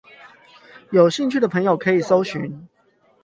[0.89, 2.65] 有興趣的朋友可以蒐尋